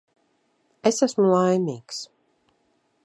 [0.91, 2.01] Es esmu laimīgs.